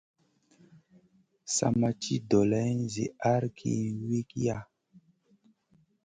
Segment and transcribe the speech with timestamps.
[1.55, 3.71] Sa ma ci dolay zi ahrki
[4.05, 4.57] wiykiya.